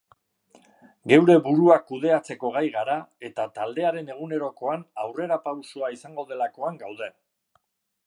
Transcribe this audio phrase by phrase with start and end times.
[1.11, 2.97] Geure burua kudeatzeko gai gara,
[3.31, 7.17] eta taldearen egunerokoan aurrerapausoa izango delakoan gaude.